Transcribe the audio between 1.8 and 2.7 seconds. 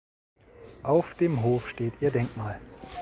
ihr Denkmal.